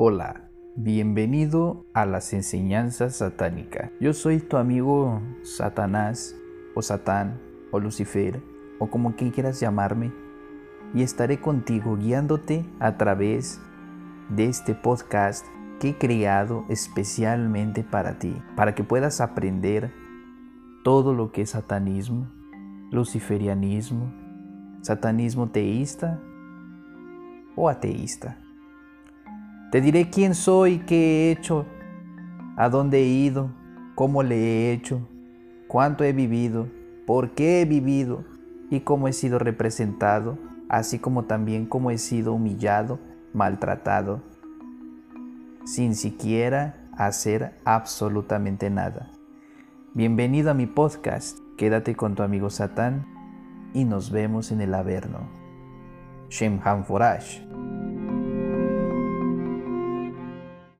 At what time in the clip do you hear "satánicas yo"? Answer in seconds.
3.16-4.12